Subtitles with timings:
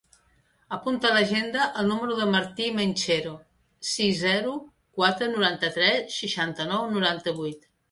[0.77, 3.35] Apunta a l'agenda el número del Martí Menchero:
[3.91, 4.55] sis, zero,
[4.99, 7.73] quatre, noranta-tres, seixanta-nou, noranta-vuit.